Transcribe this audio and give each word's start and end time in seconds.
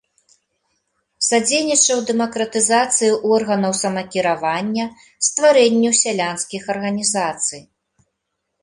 Садзейнічаў 1.27 1.97
дэмакратызацыі 2.07 3.11
органаў 3.35 3.77
самакіравання, 3.83 4.85
стварэнню 5.29 5.91
сялянскіх 6.03 6.61
арганізацый. 6.79 7.61